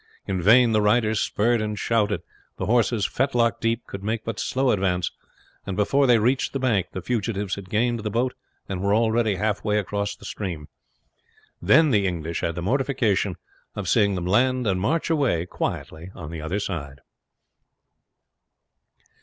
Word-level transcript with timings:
In 0.25 0.41
vain 0.41 0.71
the 0.71 0.81
riders 0.81 1.19
spurred 1.19 1.61
and 1.61 1.77
shouted, 1.77 2.23
the 2.57 2.65
horses, 2.65 3.05
fetlock 3.05 3.59
deep, 3.61 3.85
could 3.85 4.01
make 4.01 4.25
but 4.25 4.39
slow 4.39 4.71
advance, 4.71 5.11
and 5.63 5.77
before 5.77 6.07
they 6.07 6.17
reached 6.17 6.53
the 6.53 6.59
bank 6.59 6.87
the 6.91 7.03
fugitives 7.03 7.53
had 7.53 7.69
gained 7.69 7.99
the 7.99 8.09
boat 8.09 8.33
and 8.67 8.81
were 8.81 8.95
already 8.95 9.35
halfway 9.35 9.77
across 9.77 10.15
the 10.15 10.25
stream. 10.25 10.69
Then 11.61 11.91
the 11.91 12.07
English 12.07 12.39
had 12.41 12.55
the 12.55 12.63
mortification 12.63 13.35
of 13.75 13.87
seeing 13.87 14.15
them 14.15 14.25
land 14.25 14.65
and 14.65 14.81
march 14.81 15.11
away 15.11 15.45
quietly 15.45 16.09
on 16.15 16.31
the 16.31 16.41
other 16.41 16.59
side. 16.59 17.01